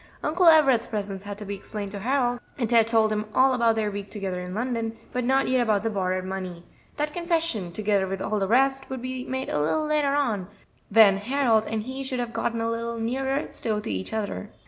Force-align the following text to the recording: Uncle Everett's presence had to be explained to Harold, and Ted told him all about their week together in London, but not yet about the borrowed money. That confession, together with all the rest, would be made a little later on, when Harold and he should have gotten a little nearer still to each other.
Uncle 0.23 0.47
Everett's 0.47 0.87
presence 0.87 1.21
had 1.21 1.37
to 1.37 1.45
be 1.45 1.53
explained 1.53 1.91
to 1.91 1.99
Harold, 1.99 2.41
and 2.57 2.67
Ted 2.67 2.87
told 2.87 3.11
him 3.11 3.25
all 3.35 3.53
about 3.53 3.75
their 3.75 3.91
week 3.91 4.09
together 4.09 4.41
in 4.41 4.55
London, 4.55 4.97
but 5.11 5.23
not 5.23 5.47
yet 5.47 5.61
about 5.61 5.83
the 5.83 5.91
borrowed 5.91 6.25
money. 6.25 6.63
That 6.97 7.13
confession, 7.13 7.71
together 7.71 8.07
with 8.07 8.19
all 8.19 8.39
the 8.39 8.47
rest, 8.47 8.89
would 8.89 9.03
be 9.03 9.25
made 9.25 9.49
a 9.49 9.61
little 9.61 9.85
later 9.85 10.15
on, 10.15 10.47
when 10.89 11.17
Harold 11.17 11.67
and 11.67 11.83
he 11.83 12.01
should 12.03 12.17
have 12.17 12.33
gotten 12.33 12.61
a 12.61 12.71
little 12.71 12.97
nearer 12.97 13.47
still 13.47 13.79
to 13.79 13.91
each 13.91 14.11
other. 14.11 14.49